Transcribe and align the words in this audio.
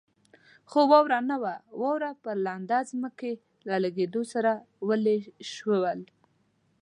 خو 0.69 0.79
واوره 0.91 1.19
نه 1.29 1.35
وه، 1.41 1.55
واوره 1.81 2.11
پر 2.23 2.35
لوندې 2.45 2.79
ځمکې 2.91 3.31
له 3.67 3.75
لګېدو 3.83 4.21
سره 4.33 4.51
ویلې 4.87 5.17
شول. 5.53 5.99